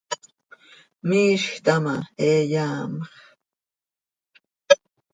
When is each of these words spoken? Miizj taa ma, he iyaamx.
Miizj 1.07 1.49
taa 1.65 1.79
ma, 1.83 1.95
he 2.19 2.29
iyaamx. 2.45 3.01